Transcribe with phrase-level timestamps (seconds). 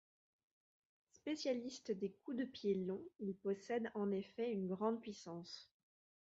[1.11, 5.69] Spécialiste des coups de pied longs, il possède en effet une grande puissance.